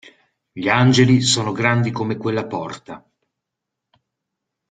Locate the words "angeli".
0.67-1.21